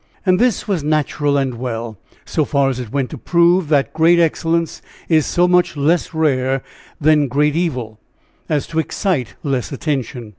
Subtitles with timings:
[0.25, 1.95] And this was natural and well,
[2.25, 6.63] so far as it went to prove that great excellence is so much less rare
[6.99, 7.99] than great evil,
[8.49, 10.29] as to excite less attention.